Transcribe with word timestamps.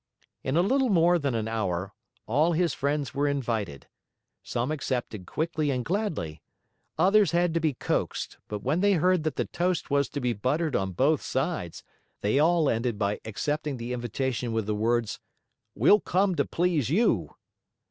In 0.43 0.57
a 0.57 0.63
little 0.63 0.89
more 0.89 1.19
than 1.19 1.35
an 1.35 1.47
hour, 1.47 1.93
all 2.25 2.53
his 2.53 2.73
friends 2.73 3.13
were 3.13 3.27
invited. 3.27 3.85
Some 4.41 4.71
accepted 4.71 5.27
quickly 5.27 5.69
and 5.69 5.85
gladly. 5.85 6.41
Others 6.97 7.33
had 7.33 7.53
to 7.53 7.59
be 7.59 7.75
coaxed, 7.75 8.39
but 8.47 8.63
when 8.63 8.79
they 8.79 8.93
heard 8.93 9.21
that 9.25 9.35
the 9.35 9.45
toast 9.45 9.91
was 9.91 10.09
to 10.09 10.19
be 10.19 10.33
buttered 10.33 10.75
on 10.75 10.93
both 10.93 11.21
sides, 11.21 11.83
they 12.21 12.39
all 12.39 12.67
ended 12.67 12.97
by 12.97 13.19
accepting 13.25 13.77
the 13.77 13.93
invitation 13.93 14.53
with 14.53 14.65
the 14.65 14.73
words, 14.73 15.19
"We'll 15.75 15.99
come 15.99 16.33
to 16.33 16.45
please 16.45 16.89
you." 16.89 17.35